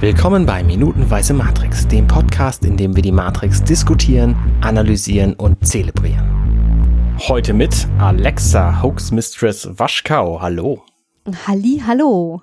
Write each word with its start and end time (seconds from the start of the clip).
Willkommen 0.00 0.46
bei 0.46 0.64
Minutenweise 0.64 1.34
Matrix, 1.34 1.86
dem 1.86 2.06
Podcast, 2.06 2.64
in 2.64 2.78
dem 2.78 2.96
wir 2.96 3.02
die 3.02 3.12
Matrix 3.12 3.62
diskutieren, 3.62 4.34
analysieren 4.62 5.34
und 5.34 5.66
zelebrieren. 5.66 7.18
Heute 7.28 7.52
mit 7.52 7.86
Alexa 7.98 8.82
Hoax 8.82 9.10
Mistress 9.10 9.68
Waschkau. 9.78 10.40
Hallo. 10.40 10.82
Halli, 11.46 11.82
hallo. 11.86 12.40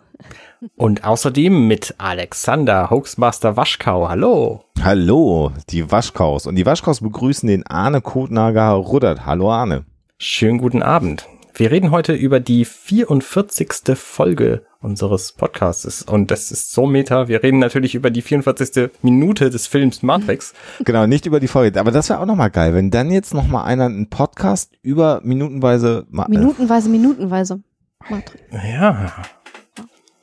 Und 0.75 1.03
außerdem 1.03 1.67
mit 1.67 1.95
Alexander 1.97 2.91
Hoaxmaster 2.91 3.57
Waschkau. 3.57 4.07
Hallo. 4.07 4.63
Hallo, 4.83 5.51
die 5.71 5.89
Waschkaus. 5.89 6.45
Und 6.45 6.57
die 6.57 6.65
Waschkaus 6.67 7.01
begrüßen 7.01 7.47
den 7.47 7.65
Arne 7.65 8.01
Kotnager 8.01 8.69
Ruddert. 8.73 9.25
Hallo 9.25 9.51
Arne. 9.51 9.83
Schönen 10.19 10.59
guten 10.59 10.83
Abend. 10.83 11.25
Wir 11.55 11.71
reden 11.71 11.89
heute 11.89 12.13
über 12.13 12.39
die 12.39 12.65
44. 12.65 13.95
Folge 13.95 14.66
unseres 14.81 15.31
Podcasts. 15.31 16.03
Und 16.03 16.31
das 16.31 16.51
ist 16.51 16.71
so 16.71 16.85
meta. 16.85 17.27
Wir 17.27 17.43
reden 17.43 17.59
natürlich 17.59 17.95
über 17.95 18.11
die 18.11 18.21
44. 18.21 18.91
Minute 19.01 19.49
des 19.49 19.67
Films 19.67 20.03
Matrix. 20.03 20.53
Genau, 20.85 21.07
nicht 21.07 21.25
über 21.25 21.39
die 21.39 21.47
Folge. 21.47 21.79
Aber 21.79 21.91
das 21.91 22.09
wäre 22.09 22.19
auch 22.19 22.25
nochmal 22.25 22.51
geil, 22.51 22.73
wenn 22.73 22.91
dann 22.91 23.11
jetzt 23.11 23.33
nochmal 23.33 23.65
einer 23.65 23.85
einen 23.85 24.09
Podcast 24.09 24.73
über 24.81 25.21
minutenweise... 25.23 26.05
Ma 26.09 26.27
minutenweise, 26.27 26.89
minutenweise. 26.89 27.61
Matrix. 28.09 28.43
Ja. 28.51 29.11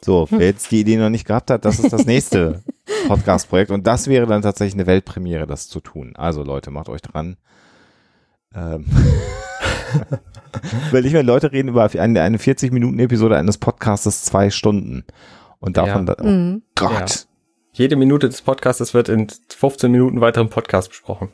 So, 0.01 0.27
wer 0.31 0.47
jetzt 0.47 0.71
die 0.71 0.81
Idee 0.81 0.97
noch 0.97 1.11
nicht 1.11 1.27
gehabt 1.27 1.51
hat, 1.51 1.65
das 1.65 1.79
ist 1.79 1.93
das 1.93 2.07
nächste 2.07 2.63
Podcast-Projekt. 3.09 3.71
Und 3.71 3.87
das 3.87 4.07
wäre 4.07 4.27
dann 4.27 4.43
tatsächlich 4.43 4.75
eine 4.75 4.87
Weltpremiere, 4.87 5.47
das 5.47 5.69
zu 5.69 5.81
tun. 5.81 6.15
Also 6.17 6.43
Leute, 6.43 6.71
macht 6.71 6.89
euch 6.89 7.03
dran. 7.03 7.37
Ähm. 8.55 8.87
Weil 10.91 11.07
ich 11.07 11.13
mir 11.13 11.23
Leute 11.23 11.53
reden 11.53 11.69
über 11.69 11.89
eine, 11.99 12.23
eine 12.23 12.37
40-Minuten-Episode 12.39 13.37
eines 13.37 13.59
Podcastes 13.59 14.25
zwei 14.25 14.51
Stunden. 14.51 15.05
Und 15.61 15.77
davon, 15.77 16.07
ja. 16.07 16.15
da, 16.15 16.23
oh 16.23 16.27
mhm. 16.27 16.63
Gott. 16.75 16.93
Ja. 16.93 17.07
Jede 17.73 17.97
Minute 17.97 18.29
des 18.29 18.43
Podcastes 18.43 18.95
wird 18.95 19.09
in 19.09 19.27
15 19.49 19.91
Minuten 19.91 20.21
weiteren 20.21 20.49
Podcast 20.49 20.91
besprochen. 20.91 21.29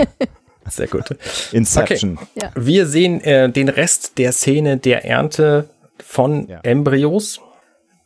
Sehr 0.68 0.88
gut. 0.88 1.04
Inception. 1.52 2.18
Okay. 2.18 2.26
Ja. 2.34 2.50
Wir 2.54 2.86
sehen 2.86 3.20
äh, 3.22 3.50
den 3.50 3.68
Rest 3.68 4.18
der 4.18 4.32
Szene 4.32 4.76
der 4.76 5.04
Ernte 5.04 5.70
von 5.98 6.48
ja. 6.48 6.60
Embryos 6.62 7.40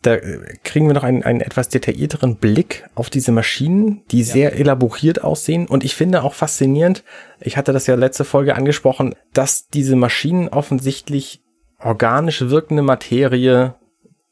da 0.05 0.19
kriegen 0.65 0.87
wir 0.87 0.93
noch 0.93 1.03
einen, 1.03 1.23
einen 1.23 1.41
etwas 1.41 1.71
detaillierteren 1.71 2.37
Blick 2.37 2.85
auf 2.95 3.09
diese 3.09 3.33
Maschinen, 3.33 4.03
die 4.11 4.21
ja. 4.21 4.25
sehr 4.25 4.53
elaboriert 4.59 5.25
aussehen. 5.25 5.67
Und 5.67 5.83
ich 5.83 5.95
finde 5.95 6.23
auch 6.23 6.35
faszinierend, 6.35 7.05
ich 7.41 7.57
hatte 7.57 7.73
das 7.73 7.87
ja 7.87 7.95
letzte 7.95 8.25
Folge 8.25 8.55
angesprochen, 8.55 9.15
dass 9.33 9.69
diese 9.69 9.97
Maschinen 9.97 10.49
offensichtlich 10.49 11.43
organisch 11.79 12.43
wirkende 12.43 12.83
Materie 12.83 13.77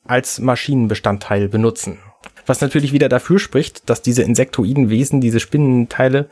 als 0.04 0.40
Maschinenbestandteil 0.40 1.48
benutzen. 1.48 1.98
Was 2.44 2.60
natürlich 2.60 2.92
wieder 2.92 3.08
dafür 3.08 3.38
spricht, 3.38 3.88
dass 3.88 4.02
diese 4.02 4.22
insektoiden 4.22 4.90
Wesen, 4.90 5.22
diese 5.22 5.40
Spinnenteile, 5.40 6.28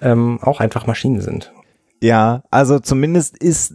ähm, 0.00 0.38
auch 0.40 0.60
einfach 0.60 0.86
Maschinen 0.86 1.20
sind. 1.20 1.52
Ja, 2.00 2.42
also 2.50 2.78
zumindest 2.78 3.36
ist 3.36 3.74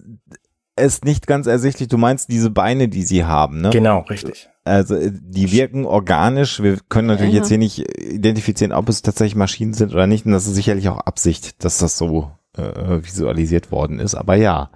es 0.75 1.03
nicht 1.03 1.27
ganz 1.27 1.45
ersichtlich. 1.45 1.89
Du 1.89 1.97
meinst 1.97 2.31
diese 2.31 2.49
Beine, 2.49 2.87
die 2.87 3.03
sie 3.03 3.25
haben, 3.25 3.61
ne? 3.61 3.69
Genau, 3.69 3.99
richtig. 3.99 4.49
Also 4.65 4.95
äh, 4.95 5.11
die 5.11 5.51
wirken 5.51 5.85
organisch. 5.85 6.61
Wir 6.61 6.77
können 6.89 7.07
natürlich 7.07 7.33
ja. 7.33 7.39
jetzt 7.39 7.49
hier 7.49 7.57
nicht 7.57 7.79
identifizieren, 7.99 8.71
ob 8.71 8.89
es 8.89 9.01
tatsächlich 9.01 9.35
Maschinen 9.35 9.73
sind 9.73 9.93
oder 9.93 10.07
nicht. 10.07 10.25
Und 10.25 10.31
das 10.31 10.47
ist 10.47 10.55
sicherlich 10.55 10.89
auch 10.89 10.99
Absicht, 10.99 11.63
dass 11.63 11.79
das 11.79 11.97
so 11.97 12.31
äh, 12.57 13.03
visualisiert 13.03 13.71
worden 13.71 13.99
ist. 13.99 14.15
Aber 14.15 14.35
ja, 14.35 14.69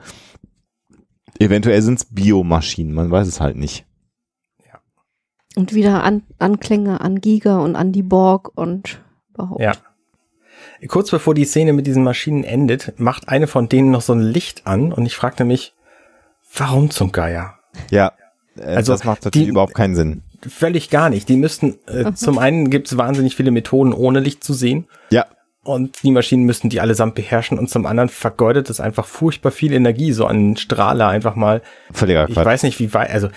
eventuell 1.39 1.81
sind 1.81 1.99
es 1.99 2.05
Biomaschinen. 2.05 2.93
Man 2.93 3.11
weiß 3.11 3.27
es 3.27 3.39
halt 3.39 3.55
nicht. 3.55 3.85
Ja. 4.65 4.79
Und 5.55 5.73
wieder 5.73 6.03
an, 6.03 6.23
Anklänge 6.37 7.01
an 7.01 7.21
Giga 7.21 7.59
und 7.59 7.75
an 7.75 7.91
die 7.91 8.03
Borg 8.03 8.51
und 8.55 9.01
überhaupt. 9.33 9.61
Ja. 9.61 9.73
Kurz 10.87 11.09
bevor 11.09 11.33
die 11.33 11.45
Szene 11.45 11.73
mit 11.73 11.87
diesen 11.87 12.03
Maschinen 12.03 12.43
endet, 12.43 12.99
macht 12.99 13.29
eine 13.29 13.47
von 13.47 13.67
denen 13.67 13.89
noch 13.89 14.01
so 14.01 14.13
ein 14.13 14.21
Licht 14.21 14.67
an 14.67 14.93
und 14.93 15.05
ich 15.05 15.15
fragte 15.15 15.43
mich, 15.43 15.73
warum 16.55 16.91
zum 16.91 17.11
Geier? 17.11 17.55
Ja. 17.89 18.13
Äh, 18.59 18.75
also 18.75 18.93
das 18.93 19.03
macht 19.03 19.25
natürlich 19.25 19.47
die, 19.47 19.51
überhaupt 19.51 19.73
keinen 19.73 19.95
Sinn. 19.95 20.23
Völlig 20.47 20.89
gar 20.89 21.09
nicht. 21.09 21.29
Die 21.29 21.35
müssten, 21.35 21.75
äh, 21.87 22.13
zum 22.13 22.37
einen 22.37 22.69
gibt 22.69 22.87
es 22.87 22.97
wahnsinnig 22.97 23.35
viele 23.35 23.51
Methoden, 23.51 23.93
ohne 23.93 24.19
Licht 24.19 24.43
zu 24.43 24.53
sehen. 24.53 24.87
Ja. 25.09 25.25
Und 25.63 26.03
die 26.03 26.11
Maschinen 26.11 26.45
müssten 26.45 26.69
die 26.69 26.79
allesamt 26.79 27.15
beherrschen 27.15 27.59
und 27.59 27.69
zum 27.69 27.85
anderen 27.85 28.07
vergeudet 28.07 28.69
es 28.69 28.79
einfach 28.79 29.05
furchtbar 29.05 29.51
viel 29.51 29.73
Energie, 29.73 30.13
so 30.13 30.25
ein 30.25 30.55
Strahler 30.55 31.07
einfach 31.07 31.35
mal. 31.35 31.61
Völliger 31.91 32.25
Quatsch. 32.25 32.37
Ich 32.37 32.45
weiß 32.45 32.63
nicht, 32.63 32.79
wie 32.79 32.93
weit, 32.93 33.09
also 33.09 33.29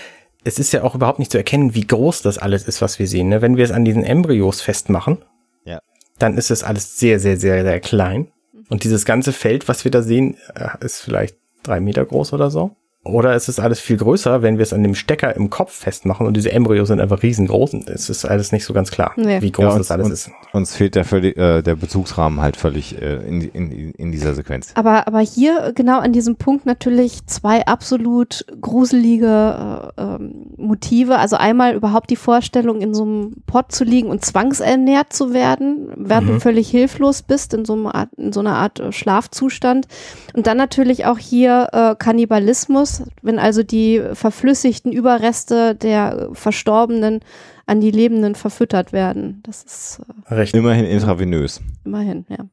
es 0.44 0.58
ist 0.58 0.72
ja 0.72 0.82
auch 0.84 0.94
überhaupt 0.94 1.18
nicht 1.18 1.32
zu 1.32 1.38
erkennen, 1.38 1.74
wie 1.74 1.86
groß 1.86 2.22
das 2.22 2.38
alles 2.38 2.64
ist, 2.64 2.80
was 2.82 2.98
wir 2.98 3.08
sehen. 3.08 3.28
Ne? 3.28 3.42
Wenn 3.42 3.56
wir 3.56 3.64
es 3.64 3.72
an 3.72 3.84
diesen 3.84 4.04
Embryos 4.04 4.60
festmachen, 4.60 5.18
ja. 5.64 5.80
dann 6.18 6.36
ist 6.36 6.50
es 6.50 6.62
alles 6.62 6.98
sehr, 6.98 7.18
sehr, 7.18 7.36
sehr, 7.36 7.64
sehr 7.64 7.80
klein. 7.80 8.28
Und 8.68 8.84
dieses 8.84 9.04
ganze 9.04 9.32
Feld, 9.32 9.68
was 9.68 9.84
wir 9.84 9.90
da 9.90 10.02
sehen, 10.02 10.36
äh, 10.54 10.68
ist 10.84 11.00
vielleicht 11.00 11.36
drei 11.62 11.80
Meter 11.80 12.04
groß 12.04 12.32
oder 12.32 12.50
so. 12.50 12.76
Oder 13.02 13.34
ist 13.34 13.48
es 13.48 13.58
alles 13.58 13.80
viel 13.80 13.96
größer, 13.96 14.42
wenn 14.42 14.58
wir 14.58 14.62
es 14.62 14.74
an 14.74 14.82
dem 14.82 14.94
Stecker 14.94 15.34
im 15.34 15.48
Kopf 15.48 15.72
festmachen 15.72 16.26
und 16.26 16.36
diese 16.36 16.52
Embryos 16.52 16.88
sind 16.88 17.00
einfach 17.00 17.22
riesengroß? 17.22 17.72
Es 17.86 18.10
ist 18.10 18.26
alles 18.26 18.52
nicht 18.52 18.66
so 18.66 18.74
ganz 18.74 18.90
klar, 18.90 19.12
nee. 19.16 19.40
wie 19.40 19.50
groß 19.50 19.62
ja, 19.62 19.70
uns, 19.70 19.78
das 19.78 19.90
alles 19.90 20.06
uns, 20.06 20.26
ist. 20.26 20.30
Uns 20.52 20.76
fehlt 20.76 20.94
der, 20.94 21.06
völlig, 21.06 21.34
äh, 21.38 21.62
der 21.62 21.76
Bezugsrahmen 21.76 22.42
halt 22.42 22.58
völlig 22.58 23.00
äh, 23.00 23.26
in, 23.26 23.40
in, 23.40 23.92
in 23.92 24.12
dieser 24.12 24.34
Sequenz. 24.34 24.72
Aber, 24.74 25.06
aber 25.06 25.20
hier 25.20 25.72
genau 25.74 25.98
an 25.98 26.12
diesem 26.12 26.36
Punkt 26.36 26.66
natürlich 26.66 27.26
zwei 27.26 27.66
absolut 27.66 28.44
gruselige 28.60 29.92
äh, 29.96 30.02
ähm, 30.02 30.48
Motive. 30.58 31.16
Also 31.16 31.36
einmal 31.36 31.74
überhaupt 31.74 32.10
die 32.10 32.16
Vorstellung, 32.16 32.82
in 32.82 32.92
so 32.92 33.04
einem 33.04 33.36
Pott 33.46 33.72
zu 33.72 33.84
liegen 33.84 34.10
und 34.10 34.26
zwangsernährt 34.26 35.10
zu 35.14 35.32
werden, 35.32 35.90
während 35.96 36.26
mhm. 36.26 36.32
du 36.34 36.40
völlig 36.40 36.68
hilflos 36.68 37.22
bist, 37.22 37.54
in 37.54 37.64
so, 37.64 37.72
einer 37.72 37.94
Art, 37.94 38.10
in 38.18 38.34
so 38.34 38.40
einer 38.40 38.56
Art 38.56 38.78
äh, 38.78 38.92
Schlafzustand. 38.92 39.88
Und 40.34 40.46
dann 40.46 40.58
natürlich 40.58 41.06
auch 41.06 41.18
hier 41.18 41.68
äh, 41.72 41.94
Kannibalismus 41.98 42.89
aus, 42.90 43.02
wenn 43.22 43.38
also 43.38 43.62
die 43.62 44.02
verflüssigten 44.14 44.92
Überreste 44.92 45.74
der 45.74 46.30
Verstorbenen 46.32 47.20
an 47.66 47.80
die 47.80 47.90
Lebenden 47.90 48.34
verfüttert 48.34 48.92
werden. 48.92 49.42
Das 49.44 49.62
ist 49.62 50.00
äh, 50.28 50.34
recht. 50.34 50.54
Immerhin 50.54 50.84
intravenös. 50.84 51.60
Immerhin, 51.84 52.26
ja. 52.28 52.46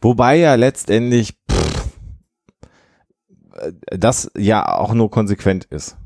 Wobei 0.00 0.36
ja 0.36 0.54
letztendlich 0.54 1.36
pff, 1.50 1.88
das 3.90 4.30
ja 4.36 4.66
auch 4.78 4.94
nur 4.94 5.10
konsequent 5.10 5.64
ist. 5.64 5.96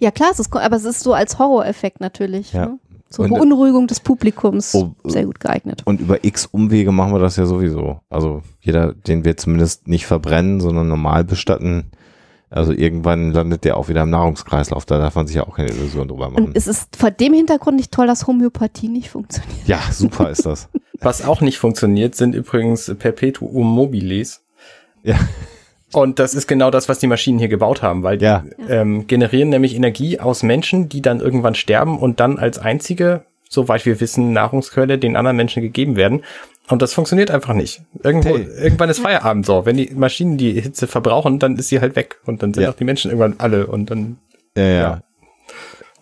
Ja 0.00 0.10
klar, 0.10 0.30
es 0.32 0.40
ist, 0.40 0.54
aber 0.54 0.76
es 0.76 0.84
ist 0.84 1.00
so 1.00 1.12
als 1.12 1.38
Horroreffekt 1.38 2.00
natürlich. 2.00 2.52
Ja. 2.52 2.66
Ne? 2.66 2.78
Zur 3.08 3.28
Beunruhigung 3.28 3.86
des 3.86 4.00
Publikums 4.00 4.74
oh, 4.74 4.94
sehr 5.04 5.26
gut 5.26 5.38
geeignet. 5.38 5.82
Und 5.84 6.00
über 6.00 6.24
x 6.24 6.46
Umwege 6.46 6.90
machen 6.90 7.12
wir 7.12 7.20
das 7.20 7.36
ja 7.36 7.46
sowieso. 7.46 8.00
Also 8.10 8.42
jeder, 8.60 8.94
den 8.94 9.24
wir 9.24 9.36
zumindest 9.36 9.86
nicht 9.86 10.06
verbrennen, 10.06 10.60
sondern 10.60 10.88
normal 10.88 11.22
bestatten, 11.22 11.92
also 12.50 12.72
irgendwann 12.72 13.32
landet 13.32 13.64
der 13.64 13.76
auch 13.76 13.88
wieder 13.88 14.02
im 14.02 14.10
Nahrungskreislauf. 14.10 14.84
Da 14.84 14.98
darf 14.98 15.14
man 15.16 15.26
sich 15.26 15.36
ja 15.36 15.46
auch 15.46 15.56
keine 15.56 15.70
Illusion 15.70 16.08
drüber 16.08 16.30
machen. 16.30 16.46
Und 16.46 16.56
es 16.56 16.66
ist 16.66 16.96
vor 16.96 17.10
dem 17.10 17.34
Hintergrund 17.34 17.76
nicht 17.76 17.92
toll, 17.92 18.06
dass 18.06 18.26
Homöopathie 18.26 18.88
nicht 18.88 19.10
funktioniert. 19.10 19.66
Ja, 19.66 19.80
super 19.90 20.30
ist 20.30 20.46
das. 20.46 20.68
Was 21.00 21.24
auch 21.24 21.40
nicht 21.40 21.58
funktioniert, 21.58 22.14
sind 22.14 22.34
übrigens 22.34 22.92
Perpetuum 22.98 23.66
mobiles. 23.66 24.42
Ja. 25.02 25.18
Und 25.92 26.18
das 26.18 26.34
ist 26.34 26.46
genau 26.46 26.70
das, 26.70 26.88
was 26.88 26.98
die 26.98 27.06
Maschinen 27.06 27.38
hier 27.38 27.48
gebaut 27.48 27.80
haben, 27.80 28.02
weil 28.02 28.18
die 28.18 28.24
ja. 28.24 28.44
ähm, 28.68 29.06
generieren 29.06 29.50
nämlich 29.50 29.74
Energie 29.74 30.18
aus 30.18 30.42
Menschen, 30.42 30.88
die 30.88 31.00
dann 31.00 31.20
irgendwann 31.20 31.54
sterben 31.54 31.98
und 31.98 32.18
dann 32.18 32.38
als 32.38 32.58
einzige, 32.58 33.24
soweit 33.48 33.86
wir 33.86 34.00
wissen, 34.00 34.32
Nahrungsquelle 34.32 34.98
den 34.98 35.16
anderen 35.16 35.36
Menschen 35.36 35.62
gegeben 35.62 35.96
werden. 35.96 36.22
Und 36.68 36.82
das 36.82 36.92
funktioniert 36.92 37.30
einfach 37.30 37.54
nicht. 37.54 37.82
Irgendwo, 38.02 38.36
hey. 38.36 38.48
Irgendwann 38.60 38.90
ist 38.90 38.98
Feierabend 38.98 39.46
so. 39.46 39.66
Wenn 39.66 39.76
die 39.76 39.92
Maschinen 39.94 40.36
die 40.36 40.60
Hitze 40.60 40.86
verbrauchen, 40.86 41.38
dann 41.38 41.56
ist 41.56 41.68
sie 41.68 41.80
halt 41.80 41.94
weg. 41.94 42.20
Und 42.24 42.42
dann 42.42 42.52
sind 42.52 42.64
ja. 42.64 42.70
auch 42.70 42.74
die 42.74 42.84
Menschen 42.84 43.10
irgendwann 43.10 43.36
alle 43.38 43.66
und 43.66 43.90
dann. 43.90 44.18
Ja, 44.56 44.64
ja. 44.64 44.80
ja. 44.80 45.02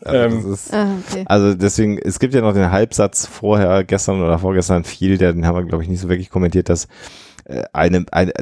Also, 0.05 0.37
ähm, 0.37 0.53
ist, 0.53 0.75
ah, 0.75 0.89
okay. 1.09 1.25
also 1.27 1.55
deswegen, 1.55 1.99
es 1.99 2.19
gibt 2.19 2.34
ja 2.34 2.43
noch 2.43 2.53
den 2.53 2.71
Halbsatz 2.71 3.27
vorher, 3.27 3.84
gestern 3.84 4.22
oder 4.22 4.39
vorgestern 4.39 4.84
viel, 4.84 5.16
den 5.16 5.47
haben 5.47 5.57
wir, 5.57 5.65
glaube 5.65 5.83
ich, 5.83 5.89
nicht 5.89 6.01
so 6.01 6.11
wirklich 6.11 6.28
kommentiert, 6.28 6.69
dass 6.69 6.89
äh, 7.45 7.65
eine, 7.72 8.05
eine 8.10 8.33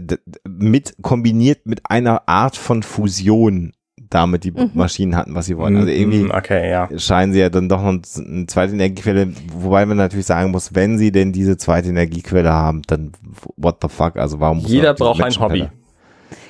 mit 0.44 0.96
kombiniert 1.02 1.66
mit 1.66 1.82
einer 1.84 2.28
Art 2.28 2.56
von 2.56 2.82
Fusion 2.82 3.72
damit 4.14 4.44
die 4.44 4.52
mhm. 4.52 4.70
Maschinen 4.74 5.16
hatten, 5.16 5.34
was 5.34 5.46
sie 5.46 5.56
wollen. 5.56 5.76
Also 5.76 5.88
irgendwie 5.88 6.24
mhm, 6.24 6.30
okay, 6.30 6.70
ja. 6.70 6.88
scheinen 6.98 7.32
sie 7.32 7.40
ja 7.40 7.50
dann 7.50 7.68
doch 7.68 7.82
noch 7.82 8.00
eine 8.16 8.46
zweite 8.46 8.72
Energiequelle, 8.72 9.32
wobei 9.54 9.86
man 9.86 9.96
natürlich 9.96 10.26
sagen 10.26 10.50
muss, 10.50 10.74
wenn 10.74 10.98
sie 10.98 11.12
denn 11.12 11.32
diese 11.32 11.56
zweite 11.56 11.88
Energiequelle 11.88 12.52
haben, 12.52 12.82
dann 12.86 13.12
what 13.56 13.78
the 13.82 13.88
fuck, 13.88 14.16
also 14.16 14.40
warum 14.40 14.62
muss 14.62 14.70
Jeder 14.70 14.94
braucht 14.94 15.22
ein 15.22 15.38
Hobby. 15.38 15.68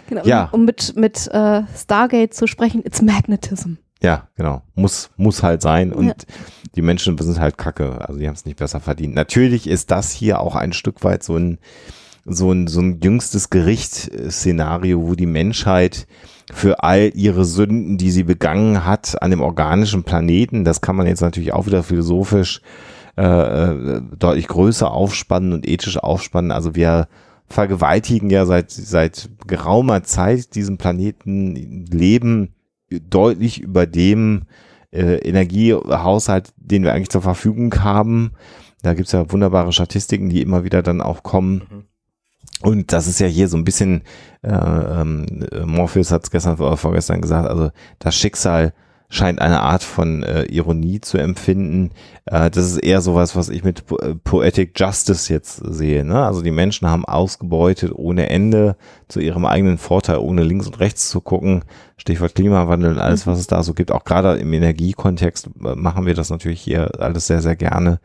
Genau, 0.09 0.23
ja. 0.25 0.45
um, 0.53 0.61
um 0.61 0.65
mit, 0.67 0.95
mit 0.97 1.31
uh, 1.33 1.63
Stargate 1.75 2.35
zu 2.35 2.47
sprechen, 2.47 2.83
it's 2.85 3.01
magnetism. 3.01 3.75
Ja, 4.03 4.29
genau. 4.37 4.63
Muss, 4.75 5.11
muss 5.17 5.43
halt 5.43 5.63
sein. 5.63 5.93
Und 5.93 6.07
ja. 6.07 6.15
die 6.75 6.83
Menschen 6.83 7.17
sind 7.17 7.39
halt 7.39 7.57
kacke. 7.57 8.07
Also 8.07 8.19
die 8.19 8.27
haben 8.27 8.35
es 8.35 8.45
nicht 8.45 8.59
besser 8.59 8.81
verdient. 8.81 9.15
Natürlich 9.15 9.69
ist 9.69 9.91
das 9.91 10.11
hier 10.11 10.41
auch 10.41 10.57
ein 10.57 10.73
Stück 10.73 11.05
weit 11.05 11.23
so 11.23 11.37
ein, 11.37 11.59
so 12.25 12.51
ein, 12.51 12.67
so 12.67 12.81
ein 12.81 13.01
jüngstes 13.01 13.49
Gericht-Szenario, 13.51 15.01
wo 15.07 15.15
die 15.15 15.27
Menschheit 15.27 16.09
für 16.53 16.83
all 16.83 17.11
ihre 17.15 17.45
Sünden, 17.45 17.97
die 17.97 18.11
sie 18.11 18.25
begangen 18.25 18.85
hat 18.85 19.21
an 19.23 19.31
dem 19.31 19.41
organischen 19.41 20.05
Planeten. 20.05 20.65
Das 20.65 20.83
kann 20.83 20.97
man 20.97 21.07
jetzt 21.07 21.23
natürlich 21.23 21.55
auch 21.55 21.67
wieder 21.67 21.83
philosophisch 21.83 22.61
äh, 23.17 23.23
äh, 23.25 24.03
deutlich 24.19 24.49
größer 24.49 24.91
aufspannen 24.91 25.55
und 25.55 25.67
ethisch 25.67 25.99
aufspannen. 25.99 26.53
Also 26.53 26.75
wir 26.75 27.09
vergewaltigen 27.47 28.29
ja 28.31 28.45
seit, 28.45 28.71
seit 28.71 29.31
geraumer 29.47 30.03
Zeit 30.03 30.55
diesen 30.55 30.77
Planeten, 30.77 31.87
leben 31.91 32.55
deutlich 32.91 33.61
über 33.61 33.87
dem 33.87 34.43
äh, 34.93 35.17
Energiehaushalt, 35.27 36.53
den 36.57 36.85
wir 36.85 36.93
eigentlich 36.93 37.11
zur 37.11 37.23
Verfügung 37.23 37.75
haben. 37.83 38.33
Da 38.83 38.93
gibt's 38.93 39.13
ja 39.13 39.31
wunderbare 39.33 39.73
Statistiken, 39.73 40.29
die 40.29 40.43
immer 40.43 40.65
wieder 40.65 40.83
dann 40.83 41.01
auch 41.01 41.23
kommen. 41.23 41.63
Mhm. 41.71 41.85
Und 42.63 42.93
das 42.93 43.07
ist 43.07 43.19
ja 43.19 43.27
hier 43.27 43.49
so 43.49 43.57
ein 43.57 43.65
bisschen, 43.65 44.03
äh, 44.43 44.53
ähm, 44.53 45.27
Morpheus 45.65 46.13
hat 46.13 46.25
es 46.25 46.31
gestern 46.31 46.59
oder 46.59 46.77
vorgestern 46.77 47.21
gesagt, 47.21 47.49
also 47.49 47.71
das 47.99 48.15
Schicksal 48.15 48.73
scheint 49.13 49.43
eine 49.43 49.61
Art 49.61 49.83
von 49.83 50.23
äh, 50.23 50.45
Ironie 50.45 51.01
zu 51.01 51.19
empfinden. 51.19 51.91
Äh, 52.25 52.51
das 52.51 52.65
ist 52.65 52.79
eher 52.79 53.03
sowas, 53.03 53.37
was 53.37 53.51
ich 53.51 53.63
mit 53.63 53.85
po 53.87 53.99
äh, 53.99 54.15
Poetic 54.15 54.73
Justice 54.79 55.31
jetzt 55.31 55.57
sehe. 55.57 56.03
Ne? 56.03 56.25
Also 56.25 56.41
die 56.41 56.51
Menschen 56.51 56.89
haben 56.89 57.05
ausgebeutet 57.05 57.93
ohne 57.95 58.31
Ende 58.31 58.75
zu 59.09 59.21
ihrem 59.21 59.45
eigenen 59.45 59.77
Vorteil, 59.77 60.17
ohne 60.17 60.43
links 60.43 60.67
und 60.67 60.81
rechts 60.81 61.11
zu 61.11 61.21
gucken. 61.21 61.63
Stichwort 61.99 62.35
Klimawandel 62.35 62.93
und 62.93 62.99
alles, 62.99 63.27
was 63.27 63.39
es 63.39 63.47
da 63.47 63.63
so 63.63 63.75
gibt. 63.75 63.93
Auch 63.93 64.05
gerade 64.05 64.39
im 64.39 64.51
Energiekontext 64.51 65.51
äh, 65.63 65.75
machen 65.75 66.07
wir 66.07 66.15
das 66.15 66.31
natürlich 66.31 66.63
hier 66.63 66.99
alles 66.99 67.27
sehr, 67.27 67.43
sehr 67.43 67.57
gerne. 67.57 68.01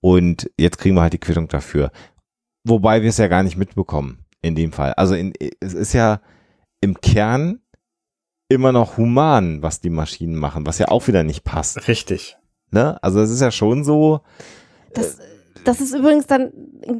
Und 0.00 0.50
jetzt 0.56 0.78
kriegen 0.78 0.94
wir 0.94 1.02
halt 1.02 1.14
die 1.14 1.18
Quittung 1.18 1.48
dafür. 1.48 1.90
Wobei 2.64 3.02
wir 3.02 3.10
es 3.10 3.18
ja 3.18 3.28
gar 3.28 3.42
nicht 3.42 3.56
mitbekommen 3.56 4.24
in 4.42 4.54
dem 4.54 4.72
Fall. 4.72 4.94
Also 4.94 5.14
in, 5.14 5.32
es 5.60 5.74
ist 5.74 5.92
ja 5.92 6.20
im 6.80 7.00
Kern 7.00 7.60
immer 8.48 8.72
noch 8.72 8.96
human, 8.96 9.62
was 9.62 9.80
die 9.80 9.90
Maschinen 9.90 10.36
machen, 10.36 10.66
was 10.66 10.78
ja 10.78 10.88
auch 10.88 11.06
wieder 11.06 11.22
nicht 11.22 11.44
passt. 11.44 11.88
Richtig. 11.88 12.36
Ne? 12.70 12.98
Also 13.02 13.20
es 13.20 13.30
ist 13.30 13.40
ja 13.40 13.50
schon 13.50 13.84
so. 13.84 14.20
Das, 14.92 15.18
das 15.64 15.80
ist 15.80 15.94
übrigens 15.94 16.26
dann 16.26 16.52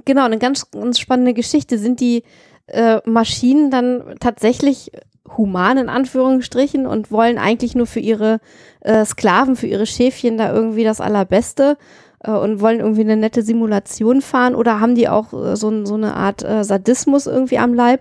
genau 0.05 0.25
eine 0.25 0.38
ganz, 0.38 0.70
ganz 0.70 0.99
spannende 0.99 1.34
Geschichte. 1.34 1.78
Sind 1.78 2.00
die 2.00 2.22
äh, 2.67 3.00
Maschinen 3.05 3.70
dann 3.70 4.17
tatsächlich 4.20 4.90
human 5.37 5.78
in 5.78 5.88
Anführungsstrichen 5.88 6.87
und 6.87 7.10
wollen 7.10 7.38
eigentlich 7.38 7.75
nur 7.75 7.87
für 7.87 8.00
ihre 8.00 8.40
äh, 8.81 9.05
Sklaven, 9.05 9.56
für 9.56 9.67
ihre 9.67 9.87
Schäfchen 9.87 10.37
da 10.37 10.52
irgendwie 10.52 10.84
das 10.84 11.00
Allerbeste? 11.00 11.76
Äh, 12.24 12.30
und 12.30 12.60
wollen 12.60 12.80
irgendwie 12.80 13.02
eine 13.02 13.16
nette 13.16 13.42
Simulation 13.42 14.20
fahren 14.20 14.54
oder 14.54 14.80
haben 14.80 14.94
die 14.94 15.08
auch 15.08 15.32
äh, 15.32 15.56
so, 15.56 15.84
so 15.84 15.94
eine 15.94 16.14
Art 16.14 16.42
äh, 16.42 16.64
Sadismus 16.64 17.26
irgendwie 17.26 17.58
am 17.58 17.74
Leib? 17.74 18.00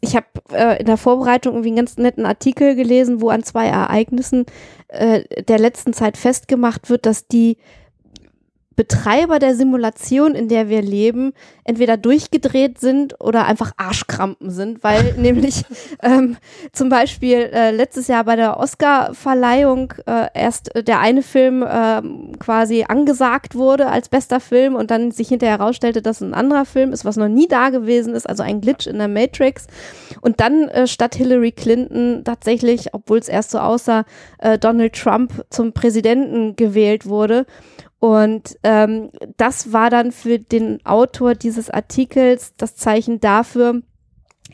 Ich 0.00 0.16
habe 0.16 0.26
in 0.78 0.86
der 0.86 0.96
Vorbereitung 0.96 1.52
irgendwie 1.52 1.68
einen 1.68 1.76
ganz 1.76 1.96
netten 1.96 2.26
Artikel 2.26 2.74
gelesen, 2.74 3.20
wo 3.20 3.28
an 3.28 3.44
zwei 3.44 3.66
Ereignissen 3.66 4.46
der 4.90 5.58
letzten 5.58 5.92
Zeit 5.92 6.16
festgemacht 6.16 6.90
wird, 6.90 7.06
dass 7.06 7.28
die 7.28 7.58
Betreiber 8.76 9.38
der 9.38 9.54
Simulation, 9.54 10.34
in 10.34 10.48
der 10.48 10.68
wir 10.68 10.82
leben, 10.82 11.32
entweder 11.64 11.96
durchgedreht 11.96 12.78
sind 12.78 13.18
oder 13.20 13.46
einfach 13.46 13.72
Arschkrampen 13.78 14.50
sind, 14.50 14.84
weil 14.84 15.14
nämlich 15.18 15.64
ähm, 16.02 16.36
zum 16.72 16.90
Beispiel 16.90 17.50
äh, 17.52 17.70
letztes 17.70 18.06
Jahr 18.06 18.24
bei 18.24 18.36
der 18.36 18.58
Oscar-Verleihung 18.58 19.94
äh, 20.06 20.26
erst 20.34 20.70
der 20.76 21.00
eine 21.00 21.22
Film 21.22 21.62
äh, 21.62 22.02
quasi 22.38 22.84
angesagt 22.86 23.54
wurde 23.54 23.86
als 23.86 24.10
bester 24.10 24.40
Film 24.40 24.74
und 24.74 24.90
dann 24.90 25.10
sich 25.10 25.28
hinterher 25.28 25.58
herausstellte, 25.58 26.02
dass 26.02 26.20
ein 26.20 26.34
anderer 26.34 26.66
Film 26.66 26.92
ist, 26.92 27.04
was 27.04 27.16
noch 27.16 27.28
nie 27.28 27.48
da 27.48 27.70
gewesen 27.70 28.14
ist, 28.14 28.28
also 28.28 28.42
ein 28.42 28.60
Glitch 28.60 28.86
in 28.86 28.98
der 28.98 29.08
Matrix. 29.08 29.66
Und 30.20 30.40
dann 30.40 30.68
äh, 30.68 30.86
statt 30.86 31.14
Hillary 31.14 31.52
Clinton 31.52 32.22
tatsächlich, 32.24 32.92
obwohl 32.92 33.18
es 33.18 33.28
erst 33.28 33.50
so 33.50 33.58
aussah, 33.58 34.04
äh, 34.38 34.58
Donald 34.58 34.94
Trump 34.94 35.44
zum 35.50 35.72
Präsidenten 35.72 36.56
gewählt 36.56 37.06
wurde. 37.06 37.46
Und 37.98 38.56
ähm, 38.62 39.10
das 39.36 39.72
war 39.72 39.90
dann 39.90 40.12
für 40.12 40.38
den 40.38 40.84
Autor 40.84 41.34
dieses 41.34 41.70
Artikels 41.70 42.54
das 42.56 42.76
Zeichen 42.76 43.20
dafür, 43.20 43.80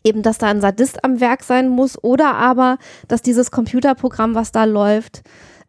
eben, 0.04 0.22
dass 0.22 0.38
da 0.38 0.48
ein 0.48 0.60
Sadist 0.60 1.04
am 1.04 1.20
Werk 1.20 1.42
sein 1.42 1.68
muss 1.68 2.02
oder 2.02 2.34
aber, 2.34 2.78
dass 3.08 3.22
dieses 3.22 3.50
Computerprogramm, 3.50 4.34
was 4.34 4.52
da 4.52 4.64
läuft, 4.64 5.22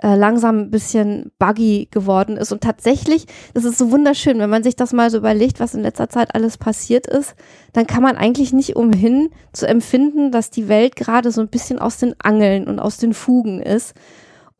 äh, 0.04 0.16
langsam 0.16 0.60
ein 0.60 0.72
bisschen 0.72 1.32
buggy 1.40 1.88
geworden 1.90 2.36
ist. 2.36 2.52
Und 2.52 2.62
tatsächlich, 2.62 3.26
das 3.54 3.64
ist 3.64 3.78
so 3.78 3.90
wunderschön, 3.92 4.38
wenn 4.40 4.50
man 4.50 4.64
sich 4.64 4.76
das 4.76 4.92
mal 4.92 5.10
so 5.10 5.18
überlegt, 5.18 5.60
was 5.60 5.74
in 5.74 5.82
letzter 5.82 6.10
Zeit 6.10 6.36
alles 6.36 6.58
passiert 6.58 7.08
ist, 7.08 7.36
dann 7.72 7.88
kann 7.88 8.04
man 8.04 8.18
eigentlich 8.18 8.54
nicht 8.54 8.76
umhin 8.76 9.30
zu 9.54 9.68
empfinden, 9.68 10.32
dass 10.32 10.52
die 10.52 10.68
Welt 10.68 10.96
gerade 10.96 11.32
so 11.32 11.42
ein 11.42 11.48
bisschen 11.48 11.80
aus 11.80 11.98
den 11.98 12.16
Angeln 12.20 12.68
und 12.68 12.80
aus 12.80 12.98
den 12.98 13.14
Fugen 13.14 13.62
ist. 13.62 13.94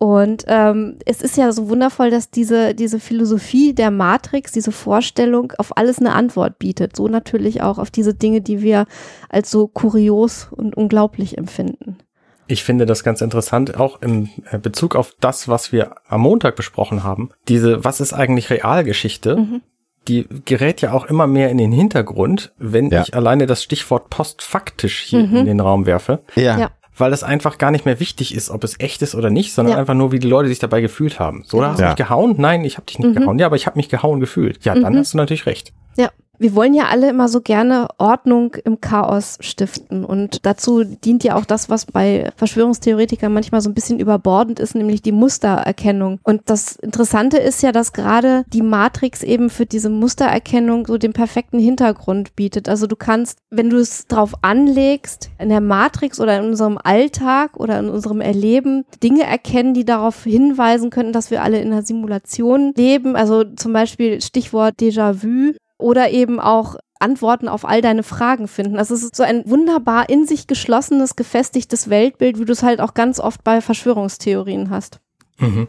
Und 0.04 0.44
ähm, 0.48 0.98
es 1.06 1.22
ist 1.22 1.38
ja 1.38 1.50
so 1.54 1.70
wundervoll, 1.70 2.10
dass 2.10 2.30
diese, 2.30 2.76
diese 2.76 3.00
Philosophie 3.00 3.72
der 3.74 3.90
Matrix, 3.90 4.52
diese 4.52 4.74
Vorstellung 4.74 5.54
auf 5.58 5.78
alles 5.78 6.00
eine 6.00 6.12
Antwort 6.12 6.60
bietet. 6.60 6.98
So 6.98 7.08
natürlich 7.08 7.62
auch 7.62 7.78
auf 7.78 7.90
diese 7.90 8.14
Dinge, 8.14 8.42
die 8.42 8.62
wir 8.62 8.86
als 9.30 9.50
so 9.50 9.66
kurios 9.66 10.50
und 10.52 10.76
unglaublich 10.76 11.38
empfinden. 11.38 12.00
Ich 12.48 12.66
finde 12.66 12.86
das 12.86 13.06
ganz 13.06 13.22
interessant, 13.22 13.80
auch 13.80 14.02
im 14.02 14.28
äh, 14.52 14.58
Bezug 14.58 14.98
auf 14.98 15.14
das, 15.22 15.48
was 15.48 15.72
wir 15.72 15.96
am 16.06 16.20
Montag 16.20 16.58
besprochen 16.58 17.06
haben. 17.06 17.30
Diese, 17.48 17.86
was 17.86 18.02
ist 18.02 18.12
eigentlich 18.12 18.50
Realgeschichte? 18.50 19.38
Mhm. 19.38 19.62
Die 20.10 20.28
gerät 20.44 20.82
ja 20.82 20.92
auch 20.92 21.06
immer 21.06 21.28
mehr 21.28 21.50
in 21.50 21.58
den 21.58 21.72
Hintergrund, 21.72 22.52
wenn 22.58 22.90
ja. 22.90 23.04
ich 23.04 23.16
alleine 23.16 23.46
das 23.46 23.64
Stichwort 23.64 24.10
postfaktisch 24.10 25.00
hier 25.00 25.26
mhm. 25.28 25.36
in 25.38 25.46
den 25.46 25.60
Raum 25.62 25.86
werfe. 25.86 26.24
Ja. 26.36 26.60
ja 26.60 26.72
weil 26.98 27.14
es 27.14 27.24
einfach 27.24 27.58
gar 27.58 27.72
nicht 27.72 27.86
mehr 27.86 28.00
wichtig 28.00 28.34
ist, 28.36 28.50
ob 28.50 28.64
es 28.64 28.80
echt 28.80 29.02
ist 29.02 29.16
oder 29.16 29.30
nicht, 29.30 29.54
sondern 29.54 29.74
ja. 29.74 29.80
einfach 29.80 29.94
nur, 29.94 30.12
wie 30.12 30.20
die 30.20 30.28
Leute 30.28 30.50
sich 30.50 30.60
dabei 30.60 30.82
gefühlt 30.82 31.20
haben. 31.20 31.44
So, 31.46 31.60
da 31.60 31.72
hast 31.72 31.80
du 31.80 31.86
mich 31.86 31.96
gehauen? 31.96 32.36
Nein, 32.38 32.64
ich 32.66 32.78
habe 32.78 32.86
dich 32.86 33.00
nicht 33.00 33.10
mhm. 33.10 33.20
gehauen. 33.20 33.40
Ja, 33.40 33.48
aber 33.48 33.56
ich 33.56 33.66
habe 33.66 33.78
mich 33.78 33.90
gehauen 33.90 34.20
gefühlt. 34.20 34.64
Ja, 34.64 34.76
dann 34.76 34.94
mhm. 34.94 35.00
hast 35.00 35.14
du 35.14 35.18
natürlich 35.18 35.46
recht. 35.46 35.74
Ja 35.98 36.10
wir 36.40 36.56
wollen 36.56 36.74
ja 36.74 36.86
alle 36.86 37.10
immer 37.10 37.30
so 37.30 37.42
gerne 37.42 37.88
Ordnung 38.00 38.56
im 38.66 38.82
Chaos 38.82 39.38
stiften. 39.40 40.04
Und 40.04 40.46
dazu 40.46 40.84
dient 40.84 41.24
ja 41.24 41.36
auch 41.36 41.46
das, 41.46 41.70
was 41.70 41.86
bei 41.86 42.32
Verschwörungstheoretikern 42.36 43.32
manchmal 43.32 43.62
so 43.62 43.70
ein 43.70 43.76
bisschen 43.76 44.00
überbordend 44.00 44.60
ist, 44.60 44.76
nämlich 44.76 45.02
die 45.02 45.12
Mustererkennung. 45.12 46.20
Und 46.24 46.42
das 46.46 46.76
Interessante 46.78 47.38
ist 47.38 47.62
ja, 47.62 47.72
dass 47.72 47.94
gerade 47.94 48.44
die 48.48 48.64
Matrix 48.64 49.22
eben 49.22 49.50
für 49.50 49.66
diese 49.66 49.90
Mustererkennung 49.90 50.88
so 50.88 50.98
den 50.98 51.14
perfekten 51.14 51.60
Hintergrund 51.60 52.36
bietet. 52.36 52.68
Also 52.68 52.88
du 52.88 52.96
kannst, 52.96 53.38
wenn 53.52 53.70
du 53.70 53.78
es 53.78 54.08
drauf 54.08 54.34
anlegst, 54.42 55.30
in 55.38 55.50
der 55.50 55.62
Matrix 55.62 56.20
oder 56.20 56.40
in 56.40 56.46
unserem 56.46 56.80
Alltag 56.84 57.58
oder 57.58 57.80
in 57.80 57.90
unserem 57.90 58.22
Erleben 58.22 58.86
Dinge 59.04 59.24
erkennen, 59.24 59.74
die 59.76 59.86
darauf 59.86 60.24
hinweisen 60.24 60.90
könnten, 60.90 61.14
dass 61.14 61.30
wir 61.30 61.44
alle 61.44 61.62
in 61.62 61.72
einer 61.72 61.84
Simulation 61.84 62.74
leben. 62.76 63.16
Also 63.16 63.44
zum 63.44 63.72
Beispiel 63.72 64.20
Stichwort 64.20 64.76
Déjà-vu 64.80 65.54
oder 65.84 66.10
eben 66.10 66.40
auch 66.40 66.78
Antworten 67.00 67.50
auf 67.50 67.66
all 67.66 67.82
deine 67.82 68.02
Fragen 68.02 68.48
finden. 68.48 68.78
Also 68.78 68.96
es 68.96 69.04
ist 69.04 69.16
so 69.16 69.24
ein 69.24 69.44
wunderbar 69.46 70.10
in 70.10 70.26
sich 70.26 70.48
geschlossenes, 70.48 71.18
gefestigtes 71.18 71.90
Weltbild, 71.90 72.40
wie 72.40 72.46
du 72.46 72.54
es 72.54 72.64
halt 72.64 72.80
auch 72.80 72.94
ganz 72.94 73.20
oft 73.20 73.44
bei 73.44 73.60
Verschwörungstheorien 73.60 74.70
hast. 74.70 75.02
Mhm. 75.38 75.68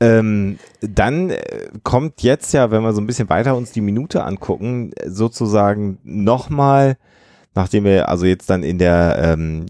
Ähm, 0.00 0.58
dann 0.80 1.30
äh, 1.30 1.68
kommt 1.84 2.22
jetzt 2.22 2.52
ja, 2.52 2.72
wenn 2.72 2.82
wir 2.82 2.92
so 2.92 3.00
ein 3.00 3.06
bisschen 3.06 3.28
weiter 3.28 3.56
uns 3.56 3.70
die 3.70 3.80
Minute 3.80 4.24
angucken, 4.24 4.90
sozusagen 5.06 5.98
nochmal, 6.02 6.96
nachdem 7.54 7.84
wir 7.84 8.08
also 8.08 8.26
jetzt 8.26 8.50
dann 8.50 8.64
in 8.64 8.78
der 8.78 9.36
ähm, 9.38 9.66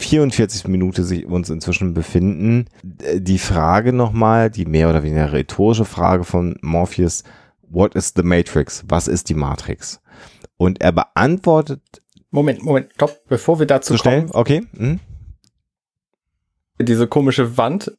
44. 0.00 0.66
Minute 0.66 1.04
sich 1.04 1.26
uns 1.26 1.50
inzwischen 1.50 1.94
befinden, 1.94 2.66
die 2.82 3.38
Frage 3.38 3.92
nochmal, 3.92 4.50
die 4.50 4.64
mehr 4.64 4.90
oder 4.90 5.04
weniger 5.04 5.32
rhetorische 5.32 5.84
Frage 5.84 6.24
von 6.24 6.56
Morpheus, 6.62 7.22
What 7.70 7.94
is 7.94 8.12
the 8.16 8.22
Matrix? 8.22 8.84
Was 8.88 9.08
ist 9.08 9.28
die 9.28 9.34
Matrix? 9.34 10.00
Und 10.56 10.80
er 10.80 10.92
beantwortet. 10.92 11.82
Moment, 12.30 12.62
Moment, 12.62 12.92
stopp, 12.94 13.20
bevor 13.28 13.58
wir 13.58 13.66
dazu 13.66 13.96
zu 13.96 14.02
kommen. 14.02 14.30
Okay. 14.32 14.66
Hm? 14.76 15.00
Diese 16.80 17.06
komische 17.06 17.56
Wand, 17.56 17.92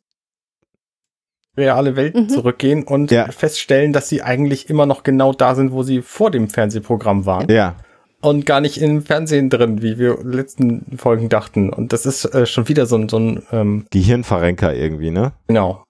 reale 1.57 1.95
Welt 1.95 2.15
mhm. 2.15 2.29
zurückgehen 2.29 2.83
und 2.83 3.11
ja. 3.11 3.29
feststellen, 3.31 3.93
dass 3.93 4.09
sie 4.09 4.21
eigentlich 4.21 4.69
immer 4.69 4.85
noch 4.85 5.03
genau 5.03 5.33
da 5.33 5.55
sind, 5.55 5.71
wo 5.71 5.83
sie 5.83 6.01
vor 6.01 6.31
dem 6.31 6.49
Fernsehprogramm 6.49 7.25
waren. 7.25 7.49
Ja. 7.49 7.75
Und 8.21 8.45
gar 8.45 8.59
nicht 8.59 8.81
im 8.81 9.01
Fernsehen 9.01 9.49
drin, 9.49 9.81
wie 9.81 9.97
wir 9.97 10.19
letzten 10.23 10.97
Folgen 10.97 11.29
dachten. 11.29 11.69
Und 11.69 11.93
das 11.93 12.05
ist 12.05 12.25
äh, 12.25 12.45
schon 12.45 12.67
wieder 12.67 12.85
so 12.85 12.97
ein, 12.97 13.07
so 13.07 13.17
ein 13.17 13.43
ähm, 13.51 13.85
Gehirnverrenker 13.91 14.73
irgendwie, 14.75 15.11
ne? 15.11 15.31
Genau. 15.47 15.85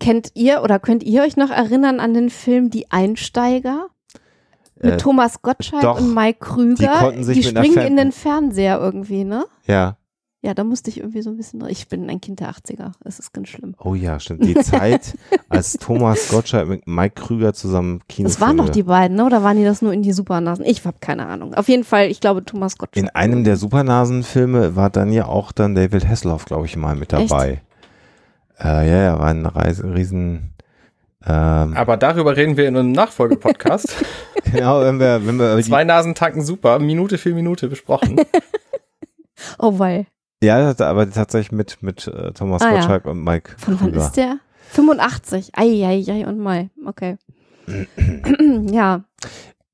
Kennt 0.00 0.32
ihr 0.34 0.62
oder 0.62 0.78
könnt 0.78 1.02
ihr 1.04 1.22
euch 1.22 1.36
noch 1.36 1.50
erinnern 1.50 2.00
an 2.00 2.14
den 2.14 2.30
Film 2.30 2.70
Die 2.70 2.90
Einsteiger? 2.90 3.88
Mit 4.82 4.94
äh, 4.94 4.96
Thomas 4.96 5.42
Gottschalk 5.42 5.82
doch, 5.82 6.00
und 6.00 6.14
Mike 6.14 6.38
Krüger. 6.40 7.12
Die, 7.12 7.34
die 7.34 7.42
springen 7.42 7.86
in 7.86 7.96
den 7.96 8.12
Fernseher 8.12 8.80
irgendwie, 8.80 9.24
ne? 9.24 9.44
Ja. 9.66 9.98
Ja, 10.42 10.54
da 10.54 10.64
musste 10.64 10.88
ich 10.88 10.98
irgendwie 10.98 11.20
so 11.20 11.28
ein 11.28 11.36
bisschen. 11.36 11.62
Ich 11.68 11.88
bin 11.88 12.08
ein 12.08 12.18
Kind 12.18 12.40
der 12.40 12.50
80er. 12.50 12.92
Es 13.04 13.18
ist 13.18 13.34
ganz 13.34 13.48
schlimm. 13.48 13.74
Oh 13.78 13.94
ja, 13.94 14.18
stimmt. 14.18 14.42
Die 14.42 14.54
Zeit, 14.54 15.18
als 15.50 15.74
Thomas 15.74 16.30
Gottschalk 16.30 16.66
mit 16.66 16.86
Mike 16.86 17.20
Krüger 17.22 17.52
zusammen 17.52 18.00
Kino. 18.08 18.26
Das 18.26 18.40
waren 18.40 18.56
doch 18.56 18.70
die 18.70 18.84
beiden, 18.84 19.18
ne? 19.18 19.26
Oder 19.26 19.42
waren 19.42 19.58
die 19.58 19.64
das 19.64 19.82
nur 19.82 19.92
in 19.92 20.00
die 20.00 20.14
Supernasen? 20.14 20.64
Ich 20.64 20.82
habe 20.86 20.96
keine 20.98 21.26
Ahnung. 21.26 21.52
Auf 21.52 21.68
jeden 21.68 21.84
Fall, 21.84 22.10
ich 22.10 22.20
glaube, 22.20 22.42
Thomas 22.42 22.78
Gottschalk. 22.78 23.04
In 23.04 23.14
einem 23.14 23.44
der 23.44 23.58
Supernasen-Filme 23.58 24.76
war 24.76 24.88
dann 24.88 25.12
ja 25.12 25.26
auch 25.26 25.52
dann 25.52 25.74
David 25.74 26.08
Hasselhoff, 26.08 26.46
glaube 26.46 26.64
ich, 26.64 26.74
mal 26.74 26.96
mit 26.96 27.12
dabei. 27.12 27.50
Echt? 27.50 27.69
Äh, 28.62 28.88
ja, 28.88 29.02
ja, 29.02 29.18
war 29.18 29.28
ein 29.28 29.46
Reise, 29.46 29.94
riesen 29.94 30.54
Ähm, 31.26 31.76
Aber 31.76 31.96
darüber 31.96 32.36
reden 32.36 32.56
wir 32.56 32.66
in 32.66 32.76
einem 32.76 32.92
Nachfolgepodcast. 32.92 33.94
genau, 34.52 34.80
wenn 34.80 34.98
wir, 34.98 35.26
wenn 35.26 35.38
wir 35.38 35.62
zwei 35.62 35.84
Nasen 35.84 36.14
tanken 36.14 36.42
super, 36.42 36.78
Minute 36.78 37.18
für 37.18 37.34
Minute 37.34 37.68
besprochen. 37.68 38.20
oh 39.58 39.78
weil. 39.78 40.06
Ja, 40.42 40.74
aber 40.78 41.10
tatsächlich 41.10 41.52
mit 41.52 41.82
mit 41.82 42.06
äh, 42.06 42.32
Thomas 42.32 42.62
ah, 42.62 42.70
Gottschalk 42.70 43.04
ja. 43.04 43.10
und 43.10 43.22
Mike. 43.22 43.52
Von 43.58 43.78
wann 43.80 43.92
ist 43.92 44.12
der? 44.12 44.38
85. 44.70 45.52
Eieiei 45.54 46.26
und 46.26 46.38
Mai. 46.38 46.70
Okay. 46.86 47.18
ja. 48.70 49.04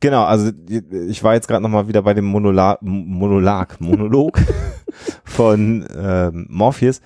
Genau, 0.00 0.24
also 0.24 0.50
ich 0.68 1.22
war 1.22 1.34
jetzt 1.34 1.48
gerade 1.48 1.62
noch 1.62 1.70
mal 1.70 1.88
wieder 1.88 2.02
bei 2.02 2.12
dem 2.12 2.26
Monola 2.26 2.78
Monolag, 2.80 3.80
Monolog 3.80 4.38
von 5.24 5.86
ähm, 5.96 6.46
Morpheus 6.50 7.00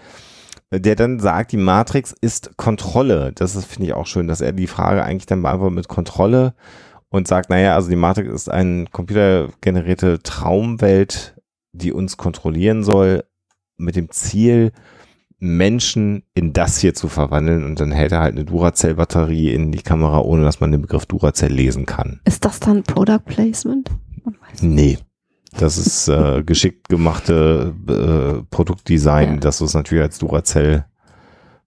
der 0.73 0.95
dann 0.95 1.19
sagt, 1.19 1.53
die 1.53 1.57
Matrix 1.57 2.15
ist 2.21 2.57
Kontrolle. 2.57 3.33
Das 3.35 3.57
ist, 3.57 3.67
finde 3.67 3.89
ich 3.89 3.95
auch 3.95 4.07
schön, 4.07 4.29
dass 4.29 4.41
er 4.41 4.53
die 4.53 4.69
Frage 4.69 5.03
eigentlich 5.03 5.27
dann 5.27 5.43
beantwortet 5.43 5.75
mit 5.75 5.89
Kontrolle 5.89 6.55
und 7.09 7.27
sagt, 7.27 7.51
naja, 7.51 7.75
also 7.75 7.91
die 7.91 7.97
Matrix 7.97 8.33
ist 8.33 8.49
eine 8.49 8.87
computergenerierte 8.87 10.21
Traumwelt, 10.23 11.35
die 11.73 11.93
uns 11.93 12.17
kontrollieren 12.17 12.85
soll, 12.85 13.25
mit 13.77 13.97
dem 13.97 14.11
Ziel, 14.11 14.73
Menschen 15.41 16.23
in 16.35 16.53
das 16.53 16.79
hier 16.79 16.95
zu 16.95 17.09
verwandeln 17.09 17.65
und 17.65 17.81
dann 17.81 17.93
hält 17.93 18.13
er 18.13 18.21
halt 18.21 18.35
eine 18.35 18.45
Duracell-Batterie 18.45 19.53
in 19.53 19.73
die 19.73 19.83
Kamera, 19.83 20.21
ohne 20.21 20.43
dass 20.43 20.61
man 20.61 20.71
den 20.71 20.83
Begriff 20.83 21.07
Duracell 21.07 21.51
lesen 21.51 21.87
kann. 21.87 22.21
Ist 22.25 22.45
das 22.45 22.61
dann 22.61 22.83
Product 22.83 23.25
Placement? 23.25 23.91
Nee. 24.61 24.99
Das 25.59 25.79
ist 25.79 26.09
äh, 26.09 26.43
geschickt 26.45 26.89
gemachte 26.89 27.75
äh, 27.89 28.43
Produktdesign, 28.51 29.35
ja. 29.35 29.37
dass 29.41 29.59
du 29.59 29.65
es 29.65 29.75
natürlich 29.75 30.05
als 30.05 30.19
Duracell 30.19 30.85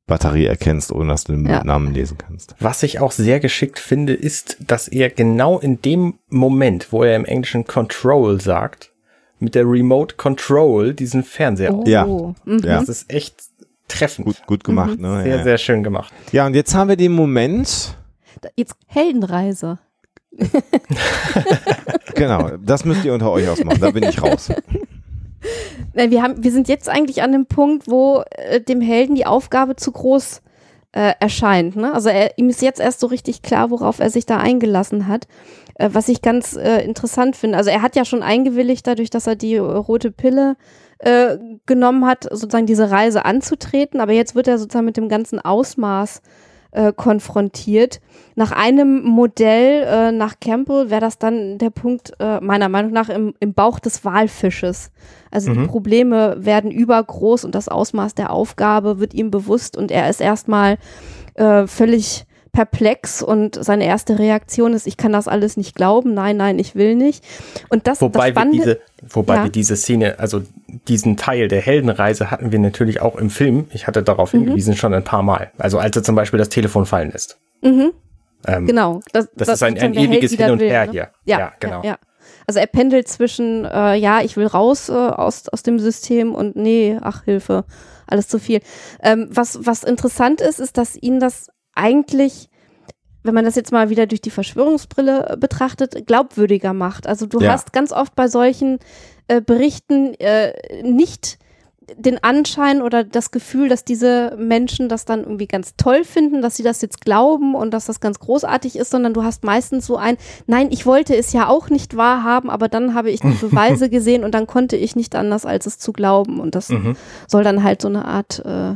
Batterie 0.05 0.45
erkennst, 0.45 0.91
ohne 0.91 1.09
dass 1.09 1.23
du 1.23 1.33
den 1.33 1.45
ja. 1.45 1.63
Namen 1.63 1.93
lesen 1.93 2.17
kannst. 2.17 2.55
Was 2.59 2.83
ich 2.83 2.99
auch 2.99 3.11
sehr 3.11 3.39
geschickt 3.39 3.79
finde, 3.79 4.13
ist, 4.13 4.57
dass 4.59 4.87
er 4.87 5.09
genau 5.09 5.59
in 5.59 5.81
dem 5.81 6.19
Moment, 6.29 6.91
wo 6.91 7.03
er 7.03 7.15
im 7.15 7.25
Englischen 7.25 7.65
Control 7.65 8.39
sagt, 8.41 8.91
mit 9.39 9.55
der 9.55 9.65
Remote 9.65 10.15
Control 10.15 10.93
diesen 10.93 11.23
Fernseher 11.23 11.73
oh. 11.73 11.83
Ja. 11.85 12.05
Mhm. 12.05 12.61
Das 12.61 12.89
ist 12.89 13.09
echt 13.11 13.43
treffend. 13.87 14.25
Gut, 14.25 14.47
gut 14.47 14.63
gemacht, 14.63 14.97
mhm. 14.97 15.01
ne? 15.01 15.23
Sehr, 15.23 15.37
ja. 15.37 15.43
sehr 15.43 15.57
schön 15.57 15.83
gemacht. 15.83 16.13
Ja, 16.31 16.45
und 16.45 16.53
jetzt 16.53 16.73
haben 16.75 16.89
wir 16.89 16.95
den 16.95 17.13
Moment. 17.13 17.97
Jetzt 18.55 18.75
Heldenreise. 18.87 19.79
genau, 22.15 22.51
das 22.63 22.85
müsst 22.85 23.05
ihr 23.05 23.13
unter 23.13 23.31
euch 23.31 23.47
ausmachen, 23.47 23.79
da 23.79 23.91
bin 23.91 24.03
ich 24.03 24.21
raus. 24.21 24.49
Wir, 25.93 26.23
haben, 26.23 26.41
wir 26.41 26.51
sind 26.51 26.69
jetzt 26.69 26.87
eigentlich 26.87 27.21
an 27.21 27.33
dem 27.33 27.45
Punkt, 27.45 27.87
wo 27.87 28.23
äh, 28.31 28.61
dem 28.61 28.79
Helden 28.79 29.13
die 29.13 29.25
Aufgabe 29.25 29.75
zu 29.75 29.91
groß 29.91 30.41
äh, 30.93 31.11
erscheint. 31.19 31.75
Ne? 31.75 31.93
Also 31.93 32.09
er, 32.09 32.37
ihm 32.37 32.49
ist 32.49 32.61
jetzt 32.61 32.79
erst 32.79 33.01
so 33.01 33.07
richtig 33.07 33.41
klar, 33.41 33.69
worauf 33.69 33.99
er 33.99 34.09
sich 34.09 34.25
da 34.25 34.37
eingelassen 34.37 35.07
hat, 35.07 35.27
äh, 35.75 35.89
was 35.91 36.07
ich 36.07 36.21
ganz 36.21 36.55
äh, 36.55 36.83
interessant 36.85 37.35
finde. 37.35 37.57
Also 37.57 37.69
er 37.71 37.81
hat 37.81 37.97
ja 37.97 38.05
schon 38.05 38.23
eingewilligt 38.23 38.87
dadurch, 38.87 39.09
dass 39.09 39.27
er 39.27 39.35
die 39.35 39.57
rote 39.57 40.11
Pille 40.11 40.55
äh, 40.99 41.37
genommen 41.65 42.05
hat, 42.05 42.23
sozusagen 42.23 42.65
diese 42.65 42.89
Reise 42.89 43.25
anzutreten, 43.25 43.99
aber 43.99 44.13
jetzt 44.13 44.33
wird 44.33 44.47
er 44.47 44.57
sozusagen 44.57 44.85
mit 44.85 44.97
dem 44.97 45.09
ganzen 45.09 45.41
Ausmaß 45.41 46.19
äh, 46.19 46.21
konfrontiert. 46.91 48.01
Nach 48.35 48.51
einem 48.51 49.03
Modell, 49.03 49.83
äh, 49.83 50.11
nach 50.11 50.39
Campbell, 50.39 50.89
wäre 50.89 51.01
das 51.01 51.19
dann 51.19 51.57
der 51.59 51.69
Punkt, 51.69 52.13
äh, 52.19 52.39
meiner 52.39 52.69
Meinung 52.69 52.91
nach, 52.91 53.09
im, 53.09 53.33
im 53.39 53.53
Bauch 53.53 53.79
des 53.79 54.03
Walfisches. 54.03 54.91
Also 55.29 55.51
mhm. 55.51 55.61
die 55.61 55.67
Probleme 55.67 56.35
werden 56.39 56.71
übergroß 56.71 57.45
und 57.45 57.53
das 57.53 57.69
Ausmaß 57.69 58.15
der 58.15 58.31
Aufgabe 58.31 58.99
wird 58.99 59.13
ihm 59.13 59.31
bewusst 59.31 59.77
und 59.77 59.91
er 59.91 60.09
ist 60.09 60.21
erstmal 60.21 60.77
äh, 61.35 61.67
völlig 61.67 62.25
perplex 62.53 63.23
und 63.23 63.61
seine 63.61 63.85
erste 63.85 64.19
Reaktion 64.19 64.73
ist, 64.73 64.85
ich 64.87 64.95
kann 64.95 65.11
das 65.11 65.27
alles 65.27 65.57
nicht 65.57 65.75
glauben, 65.75 66.13
nein, 66.13 66.37
nein, 66.37 66.59
ich 66.59 66.75
will 66.75 66.95
nicht. 66.95 67.25
Und 67.69 67.87
das, 67.87 67.99
wobei 67.99 68.31
das 68.31 68.45
wir 68.45 68.51
diese, 68.51 68.79
wobei 69.01 69.35
ja. 69.37 69.43
wir 69.43 69.51
diese 69.51 69.75
Szene, 69.75 70.19
also 70.19 70.43
diesen 70.87 71.17
Teil 71.17 71.47
der 71.47 71.61
Heldenreise 71.61 72.29
hatten 72.29 72.51
wir 72.51 72.59
natürlich 72.59 73.01
auch 73.01 73.15
im 73.15 73.31
Film. 73.31 73.65
Ich 73.73 73.87
hatte 73.87 74.03
darauf 74.03 74.33
mhm. 74.33 74.39
hingewiesen 74.39 74.75
schon 74.75 74.93
ein 74.93 75.03
paar 75.03 75.23
Mal. 75.23 75.51
Also 75.57 75.79
als 75.79 75.95
er 75.97 76.03
zum 76.03 76.15
Beispiel 76.15 76.37
das 76.37 76.49
Telefon 76.49 76.85
fallen 76.85 77.11
lässt. 77.11 77.39
Mhm. 77.61 77.91
Ähm, 78.45 78.67
genau. 78.67 78.99
Das, 79.11 79.29
das, 79.35 79.47
das 79.47 79.55
ist 79.55 79.63
ein, 79.63 79.79
ein 79.79 79.95
ewiges 79.95 80.33
Hin 80.33 80.51
und 80.51 80.61
Her 80.61 80.85
ne? 80.85 80.91
hier. 80.91 81.09
Ja, 81.25 81.39
ja 81.39 81.53
genau. 81.59 81.81
Ja. 81.83 81.97
Also 82.45 82.59
er 82.59 82.67
pendelt 82.67 83.07
zwischen, 83.07 83.65
äh, 83.65 83.95
ja, 83.95 84.21
ich 84.21 84.37
will 84.37 84.47
raus 84.47 84.89
äh, 84.89 84.93
aus, 84.93 85.49
aus 85.49 85.63
dem 85.63 85.79
System 85.79 86.35
und 86.35 86.55
nee, 86.55 86.97
ach 87.01 87.23
Hilfe, 87.23 87.65
alles 88.05 88.27
zu 88.27 88.37
viel. 88.37 88.61
Ähm, 89.01 89.27
was, 89.31 89.65
was 89.65 89.83
interessant 89.83 90.39
ist, 90.39 90.59
ist, 90.59 90.77
dass 90.77 90.95
ihn 90.95 91.19
das 91.19 91.47
eigentlich 91.75 92.49
wenn 93.23 93.33
man 93.33 93.45
das 93.45 93.55
jetzt 93.55 93.71
mal 93.71 93.89
wieder 93.89 94.05
durch 94.05 94.21
die 94.21 94.29
Verschwörungsbrille 94.29 95.29
äh, 95.29 95.37
betrachtet, 95.37 96.05
glaubwürdiger 96.05 96.73
macht. 96.73 97.07
Also 97.07 97.25
du 97.25 97.39
ja. 97.39 97.53
hast 97.53 97.73
ganz 97.73 97.91
oft 97.91 98.15
bei 98.15 98.27
solchen 98.27 98.79
äh, 99.27 99.41
Berichten 99.41 100.13
äh, 100.15 100.53
nicht 100.83 101.39
den 101.97 102.23
Anschein 102.23 102.81
oder 102.81 103.03
das 103.03 103.31
Gefühl, 103.31 103.67
dass 103.67 103.83
diese 103.83 104.35
Menschen 104.37 104.87
das 104.87 105.03
dann 105.03 105.23
irgendwie 105.23 105.47
ganz 105.47 105.75
toll 105.75 106.05
finden, 106.05 106.41
dass 106.41 106.55
sie 106.55 106.63
das 106.63 106.81
jetzt 106.81 107.01
glauben 107.01 107.55
und 107.55 107.73
dass 107.73 107.85
das 107.85 107.99
ganz 107.99 108.19
großartig 108.19 108.77
ist, 108.77 108.89
sondern 108.89 109.13
du 109.13 109.23
hast 109.23 109.43
meistens 109.43 109.85
so 109.85 109.97
ein, 109.97 110.17
nein, 110.47 110.69
ich 110.71 110.85
wollte 110.85 111.15
es 111.15 111.33
ja 111.33 111.49
auch 111.49 111.69
nicht 111.69 111.97
wahrhaben, 111.97 112.49
aber 112.49 112.69
dann 112.69 112.93
habe 112.93 113.11
ich 113.11 113.19
die 113.19 113.27
Beweise 113.41 113.89
gesehen 113.89 114.23
und 114.23 114.33
dann 114.33 114.47
konnte 114.47 114.77
ich 114.77 114.95
nicht 114.95 115.15
anders, 115.15 115.45
als 115.45 115.65
es 115.65 115.77
zu 115.77 115.91
glauben. 115.91 116.39
Und 116.39 116.55
das 116.55 116.69
mhm. 116.69 116.95
soll 117.27 117.43
dann 117.43 117.63
halt 117.63 117.81
so 117.81 117.89
eine 117.89 118.05
Art 118.05 118.41
äh, 118.45 118.75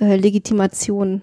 äh, 0.00 0.16
Legitimation 0.16 1.22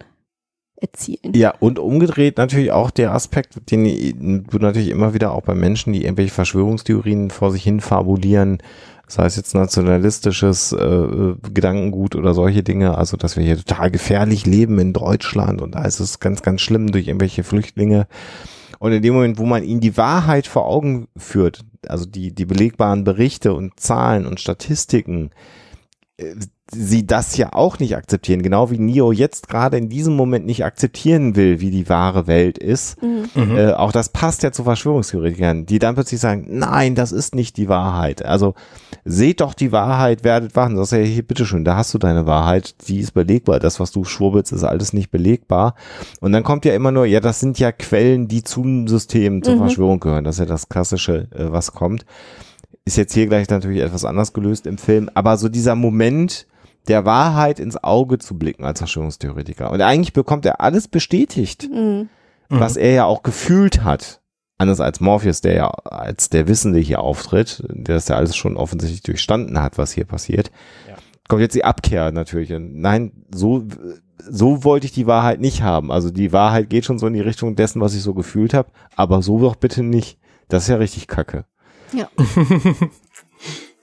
erzielen. 0.82 1.34
Ja, 1.34 1.54
und 1.60 1.80
umgedreht 1.80 2.38
natürlich 2.38 2.72
auch 2.72 2.92
der 2.92 3.14
Aspekt, 3.14 3.72
den 3.72 4.46
du 4.50 4.58
natürlich 4.60 4.90
immer 4.90 5.14
wieder 5.14 5.34
auch 5.34 5.44
bei 5.44 5.56
Menschen, 5.56 5.94
die 5.94 6.04
irgendwelche 6.04 6.34
Verschwörungstheorien 6.34 7.32
vor 7.32 7.52
sich 7.52 7.64
hin 7.64 7.82
fabulieren, 7.82 8.60
sei 9.08 9.26
es 9.26 9.36
jetzt 9.36 9.56
nationalistisches 9.56 10.72
äh, 10.72 11.34
Gedankengut 11.54 12.16
oder 12.16 12.34
solche 12.34 12.64
Dinge, 12.64 12.98
also 12.98 13.18
dass 13.18 13.38
wir 13.38 13.44
hier 13.44 13.58
total 13.58 13.92
gefährlich 13.92 14.46
leben 14.46 14.80
in 14.80 14.94
Deutschland 14.94 15.62
und 15.62 15.76
da 15.76 15.84
ist 15.86 16.00
es 16.00 16.20
ganz, 16.20 16.42
ganz 16.42 16.62
schlimm 16.62 16.92
durch 16.92 17.08
irgendwelche 17.08 17.44
Flüchtlinge. 17.44 18.08
Und 18.78 18.94
in 18.94 19.02
dem 19.02 19.14
Moment, 19.14 19.38
wo 19.40 19.46
man 19.46 19.64
ihnen 19.64 19.82
die 19.82 19.98
Wahrheit 19.98 20.48
vor 20.48 20.66
Augen 20.66 21.10
führt, 21.18 21.66
also 21.88 22.06
die, 22.06 22.34
die 22.34 22.46
belegbaren 22.46 23.04
Berichte 23.04 23.54
und 23.54 23.78
Zahlen 23.80 24.26
und 24.26 24.40
Statistiken, 24.40 25.32
äh, 25.32 25.69
sie 26.72 27.08
das 27.08 27.36
ja 27.38 27.54
auch 27.54 27.80
nicht 27.80 27.96
akzeptieren, 27.96 28.44
genau 28.44 28.70
wie 28.70 28.78
Neo 28.78 29.12
jetzt 29.12 29.48
gerade 29.48 29.78
in 29.78 29.90
diesem 29.90 30.16
Moment 30.16 30.46
nicht 30.46 30.64
akzeptieren 30.64 31.36
will, 31.36 31.60
wie 31.62 31.72
die 31.72 31.90
wahre 31.90 32.28
Welt 32.28 32.58
ist. 32.58 33.02
Mhm. 33.02 33.30
mhm. 33.34 33.58
Äh, 33.58 33.72
auch 33.74 33.92
das 33.92 34.10
passt 34.10 34.44
ja 34.44 34.52
zu 34.52 34.64
Verschwörungstheoretikern, 34.64 35.66
die 35.66 35.80
dann 35.80 35.96
plötzlich 35.96 36.20
sagen, 36.20 36.46
nein, 36.50 36.96
das 36.96 37.12
ist 37.12 37.34
nicht 37.34 37.58
die 37.58 37.70
Wahrheit. 37.70 38.24
Also 38.24 38.54
seht 39.04 39.42
doch 39.42 39.54
die 39.54 39.72
Wahrheit, 39.72 40.24
werdet 40.24 40.56
wachen. 40.56 40.76
Das 40.76 40.92
ist 40.92 40.98
ja 40.98 41.04
hier, 41.04 41.24
bitteschön, 41.24 41.66
da 41.66 41.76
hast 41.76 41.94
du 41.94 41.98
deine 41.98 42.26
Wahrheit, 42.26 42.76
die 42.88 43.00
ist 43.00 43.14
belegbar. 43.14 43.60
Das, 43.60 43.80
was 43.80 43.92
du 43.92 44.04
schwurbelst, 44.04 44.52
ist 44.52 44.64
alles 44.64 44.94
nicht 44.94 45.10
belegbar. 45.10 45.76
Und 46.20 46.34
dann 46.34 46.44
kommt 46.44 46.66
ja 46.66 46.74
immer 46.74 46.92
nur, 46.92 47.06
ja, 47.06 47.20
das 47.20 47.40
sind 47.40 47.58
ja 47.60 47.72
Quellen, 47.72 48.28
die 48.28 48.44
zum 48.44 48.88
System, 48.88 49.42
zur 49.42 49.56
mhm. 49.56 49.60
Verschwörung 49.60 50.00
gehören. 50.00 50.24
Das 50.24 50.36
ist 50.36 50.40
ja 50.40 50.46
das 50.46 50.70
Klassische, 50.70 51.28
äh, 51.32 51.52
was 51.52 51.74
kommt. 51.74 52.06
Ist 52.86 52.98
jetzt 52.98 53.14
hier 53.14 53.28
gleich 53.28 53.50
natürlich 53.50 53.82
etwas 53.82 54.06
anders 54.06 54.34
gelöst 54.34 54.66
im 54.66 54.78
Film, 54.78 55.10
aber 55.14 55.38
so 55.38 55.50
dieser 55.50 55.76
Moment, 55.76 56.48
der 56.88 57.06
Wahrheit 57.06 57.60
ins 57.60 57.82
Auge 57.84 58.18
zu 58.18 58.38
blicken 58.38 58.64
als 58.64 58.80
Verschwörungstheoretiker. 58.80 59.72
Und 59.72 59.82
eigentlich 59.82 60.14
bekommt 60.14 60.46
er 60.46 60.62
alles 60.62 60.88
bestätigt, 60.88 61.70
mhm. 61.72 62.10
was 62.50 62.78
er 62.78 62.92
ja 62.92 63.06
auch 63.06 63.24
gefühlt 63.24 63.84
hat. 63.84 64.22
Anders 64.58 64.82
als 64.82 65.00
Morpheus, 65.00 65.42
der 65.42 65.54
ja 65.54 65.68
als 65.70 66.30
der 66.30 66.48
Wissende 66.48 66.80
hier 66.80 67.00
auftritt, 67.00 67.64
der 67.70 67.96
das 67.96 68.10
ja 68.10 68.18
alles 68.18 68.36
schon 68.36 68.58
offensichtlich 68.58 69.04
durchstanden 69.04 69.62
hat, 69.62 69.78
was 69.78 69.94
hier 69.94 70.06
passiert. 70.06 70.52
Ja. 70.88 70.96
Kommt 71.30 71.42
jetzt 71.42 71.56
die 71.56 71.64
Abkehr 71.64 72.12
natürlich. 72.12 72.52
Nein, 72.52 73.24
so, 73.34 73.66
so 74.18 74.64
wollte 74.64 74.88
ich 74.88 74.92
die 74.92 75.08
Wahrheit 75.08 75.40
nicht 75.40 75.62
haben. 75.62 75.92
Also 75.92 76.10
die 76.10 76.34
Wahrheit 76.34 76.70
geht 76.70 76.86
schon 76.86 77.00
so 77.00 77.08
in 77.08 77.14
die 77.14 77.22
Richtung 77.22 77.56
dessen, 77.56 77.80
was 77.80 77.94
ich 77.94 78.02
so 78.02 78.14
gefühlt 78.14 78.54
habe, 78.54 78.72
aber 78.96 79.22
so 79.22 79.40
doch 79.40 79.56
bitte 79.56 79.84
nicht. 79.84 80.18
Das 80.50 80.64
ist 80.64 80.70
ja 80.70 80.78
richtig 80.78 81.08
kacke. 81.08 81.46
Ja. 81.94 82.10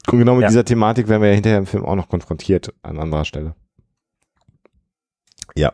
Und 0.08 0.18
genau 0.18 0.34
mit 0.34 0.42
ja. 0.42 0.48
dieser 0.48 0.64
Thematik 0.64 1.08
werden 1.08 1.22
wir 1.22 1.30
ja 1.30 1.34
hinterher 1.34 1.58
im 1.58 1.66
Film 1.66 1.84
auch 1.84 1.96
noch 1.96 2.08
konfrontiert 2.08 2.72
an 2.82 2.98
anderer 2.98 3.24
Stelle. 3.24 3.56
Ja. 5.56 5.72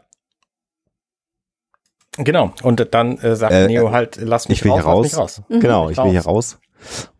Genau. 2.16 2.52
Und 2.62 2.94
dann 2.94 3.18
äh, 3.18 3.36
sagt 3.36 3.52
äh, 3.52 3.66
Neo 3.66 3.90
halt, 3.90 4.16
lass 4.16 4.48
mich 4.48 4.58
ich 4.58 4.64
will 4.64 4.72
raus, 4.72 5.10
hier 5.10 5.18
raus. 5.18 5.42
Mhm. 5.48 5.60
Genau, 5.60 5.90
ich 5.90 5.98
will 5.98 6.10
hier 6.10 6.22
raus. 6.22 6.58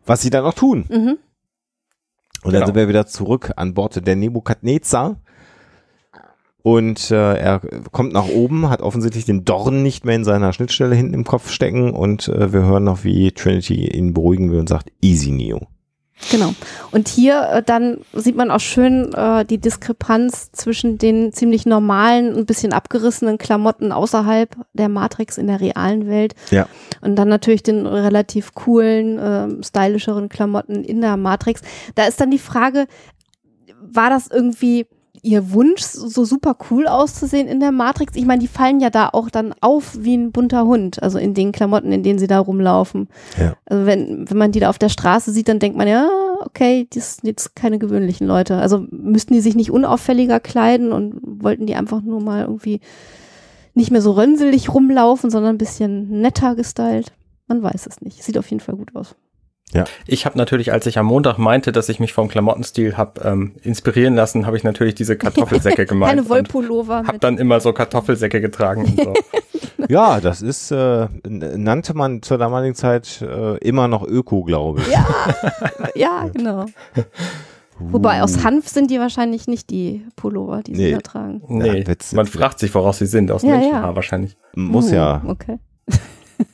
Was 0.05 0.21
sie 0.21 0.29
dann 0.29 0.45
auch 0.45 0.53
tun. 0.53 0.85
Mhm. 0.89 1.17
Und 2.43 2.51
dann 2.51 2.53
genau. 2.53 2.65
sind 2.65 2.75
wir 2.75 2.87
wieder 2.87 3.05
zurück 3.05 3.51
an 3.55 3.73
Bord 3.73 4.05
der 4.05 4.15
Nebukadnezar. 4.15 5.21
Und 6.63 7.11
äh, 7.11 7.35
er 7.35 7.59
kommt 7.91 8.13
nach 8.13 8.29
oben, 8.29 8.69
hat 8.69 8.81
offensichtlich 8.81 9.25
den 9.25 9.43
Dorn 9.43 9.83
nicht 9.83 10.05
mehr 10.05 10.15
in 10.15 10.23
seiner 10.23 10.53
Schnittstelle 10.53 10.95
hinten 10.95 11.13
im 11.13 11.25
Kopf 11.25 11.51
stecken 11.51 11.91
und 11.91 12.29
äh, 12.29 12.53
wir 12.53 12.61
hören 12.61 12.85
noch, 12.85 13.03
wie 13.03 13.33
Trinity 13.33 13.85
ihn 13.89 14.13
beruhigen 14.13 14.49
will 14.49 14.59
und 14.59 14.69
sagt, 14.69 14.89
easy 15.01 15.31
Neo. 15.31 15.67
Genau. 16.31 16.53
Und 16.91 17.09
hier 17.09 17.49
äh, 17.49 17.63
dann 17.63 17.97
sieht 18.13 18.35
man 18.35 18.51
auch 18.51 18.59
schön 18.59 19.13
äh, 19.13 19.43
die 19.45 19.57
Diskrepanz 19.57 20.51
zwischen 20.51 20.97
den 20.97 21.33
ziemlich 21.33 21.65
normalen, 21.65 22.35
ein 22.35 22.45
bisschen 22.45 22.71
abgerissenen 22.71 23.37
Klamotten 23.37 23.91
außerhalb 23.91 24.55
der 24.73 24.89
Matrix 24.89 25.37
in 25.37 25.47
der 25.47 25.59
realen 25.59 26.07
Welt. 26.07 26.33
Ja. 26.49 26.67
Und 27.01 27.17
dann 27.17 27.27
natürlich 27.27 27.63
den 27.63 27.85
relativ 27.85 28.53
coolen, 28.53 29.19
äh, 29.19 29.63
stylischeren 29.63 30.29
Klamotten 30.29 30.83
in 30.83 31.01
der 31.01 31.17
Matrix. 31.17 31.61
Da 31.95 32.05
ist 32.05 32.21
dann 32.21 32.31
die 32.31 32.39
Frage, 32.39 32.87
war 33.81 34.09
das 34.09 34.27
irgendwie 34.27 34.87
ihr 35.23 35.51
Wunsch, 35.53 35.81
so 35.81 36.25
super 36.25 36.55
cool 36.69 36.87
auszusehen 36.87 37.47
in 37.47 37.61
der 37.61 37.71
Matrix. 37.71 38.15
Ich 38.15 38.25
meine, 38.25 38.41
die 38.41 38.47
fallen 38.47 38.81
ja 38.81 38.89
da 38.89 39.09
auch 39.13 39.29
dann 39.29 39.55
auf 39.61 39.97
wie 39.99 40.15
ein 40.15 40.31
bunter 40.31 40.65
Hund, 40.65 41.01
also 41.01 41.17
in 41.17 41.33
den 41.33 41.53
Klamotten, 41.53 41.91
in 41.91 42.03
denen 42.03 42.19
sie 42.19 42.27
da 42.27 42.39
rumlaufen. 42.39 43.07
Ja. 43.39 43.55
Also 43.65 43.85
wenn, 43.85 44.29
wenn 44.29 44.37
man 44.37 44.51
die 44.51 44.59
da 44.59 44.69
auf 44.69 44.77
der 44.77 44.89
Straße 44.89 45.31
sieht, 45.31 45.47
dann 45.47 45.59
denkt 45.59 45.77
man 45.77 45.87
ja, 45.87 46.07
okay, 46.41 46.87
das 46.93 47.15
sind 47.15 47.27
jetzt 47.27 47.55
keine 47.55 47.79
gewöhnlichen 47.79 48.27
Leute. 48.27 48.57
Also 48.57 48.85
müssten 48.91 49.33
die 49.33 49.41
sich 49.41 49.55
nicht 49.55 49.71
unauffälliger 49.71 50.41
kleiden 50.41 50.91
und 50.91 51.15
wollten 51.23 51.65
die 51.65 51.75
einfach 51.75 52.01
nur 52.01 52.21
mal 52.21 52.41
irgendwie 52.41 52.81
nicht 53.73 53.91
mehr 53.91 54.01
so 54.01 54.11
rönselig 54.11 54.73
rumlaufen, 54.73 55.29
sondern 55.29 55.55
ein 55.55 55.57
bisschen 55.57 56.21
netter 56.21 56.55
gestylt. 56.55 57.13
Man 57.47 57.63
weiß 57.63 57.87
es 57.87 58.01
nicht. 58.01 58.21
Sieht 58.23 58.37
auf 58.37 58.49
jeden 58.49 58.59
Fall 58.59 58.75
gut 58.75 58.93
aus. 58.93 59.15
Ja. 59.73 59.85
Ich 60.05 60.25
habe 60.25 60.37
natürlich, 60.37 60.71
als 60.71 60.85
ich 60.85 60.97
am 60.97 61.05
Montag 61.07 61.37
meinte, 61.37 61.71
dass 61.71 61.89
ich 61.89 61.99
mich 61.99 62.13
vom 62.13 62.27
Klamottenstil 62.27 62.97
habe 62.97 63.21
ähm, 63.21 63.55
inspirieren 63.63 64.15
lassen, 64.15 64.45
habe 64.45 64.57
ich 64.57 64.63
natürlich 64.63 64.95
diese 64.95 65.17
Kartoffelsäcke 65.17 65.85
gemacht. 65.87 66.09
Keine 66.09 66.29
Wollpullover. 66.29 67.03
Hab 67.07 67.19
dann 67.21 67.37
immer 67.37 67.59
so 67.59 67.73
Kartoffelsäcke 67.73 68.41
getragen. 68.41 68.85
Und 68.85 69.01
so. 69.01 69.13
ja, 69.89 70.19
das 70.19 70.41
ist, 70.41 70.71
äh, 70.71 71.07
nannte 71.27 71.93
man 71.93 72.21
zur 72.21 72.37
damaligen 72.37 72.75
Zeit 72.75 73.21
äh, 73.21 73.57
immer 73.57 73.87
noch 73.87 74.03
Öko, 74.03 74.43
glaube 74.43 74.81
ich. 74.81 74.87
Ja, 74.87 75.05
ja 75.95 76.29
genau. 76.33 76.65
Wobei 77.79 78.21
aus 78.21 78.43
Hanf 78.43 78.67
sind 78.67 78.91
die 78.91 78.99
wahrscheinlich 78.99 79.47
nicht 79.47 79.69
die 79.69 80.05
Pullover, 80.15 80.61
die 80.61 80.75
sie 80.75 80.91
da 80.91 80.99
tragen. 80.99 81.41
Nee, 81.47 81.83
ja, 81.83 81.95
man 82.13 82.27
fragt 82.27 82.59
sich, 82.59 82.73
woraus 82.73 82.99
sie 82.99 83.07
sind. 83.07 83.31
Aus 83.31 83.41
ja, 83.41 83.51
Menschenhaar 83.51 83.89
ja. 83.89 83.95
wahrscheinlich. 83.95 84.37
Muss 84.55 84.91
uh, 84.91 84.95
ja. 84.95 85.21
Okay. 85.25 85.57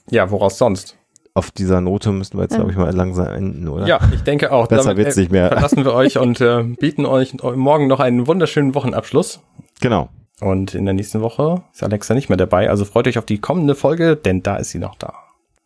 ja, 0.09 0.31
woraus 0.31 0.57
sonst? 0.57 0.98
Auf 1.39 1.51
dieser 1.51 1.81
Note 1.81 2.11
müssten 2.11 2.37
wir 2.37 2.43
jetzt, 2.43 2.55
glaube 2.55 2.71
ich, 2.71 2.77
mal 2.77 2.93
langsam 2.93 3.27
enden, 3.27 3.67
oder? 3.67 3.87
Ja, 3.87 3.99
ich 4.13 4.21
denke 4.21 4.51
auch. 4.51 4.67
Besser 4.67 4.97
wird 4.97 5.07
es 5.07 5.15
nicht 5.15 5.31
mehr. 5.31 5.47
Verlassen 5.47 5.85
wir 5.85 5.93
euch 5.93 6.17
und 6.17 6.41
äh, 6.41 6.63
bieten 6.63 7.05
euch 7.05 7.33
morgen 7.41 7.87
noch 7.87 7.99
einen 7.99 8.27
wunderschönen 8.27 8.75
Wochenabschluss. 8.75 9.39
Genau. 9.81 10.09
Und 10.41 10.75
in 10.75 10.85
der 10.85 10.93
nächsten 10.93 11.21
Woche 11.21 11.63
ist 11.73 11.81
Alexa 11.83 12.13
nicht 12.13 12.29
mehr 12.29 12.37
dabei. 12.37 12.69
Also 12.69 12.85
freut 12.85 13.07
euch 13.07 13.17
auf 13.17 13.25
die 13.25 13.39
kommende 13.39 13.75
Folge, 13.75 14.15
denn 14.15 14.43
da 14.43 14.57
ist 14.57 14.71
sie 14.71 14.79
noch 14.79 14.95
da. 14.95 15.13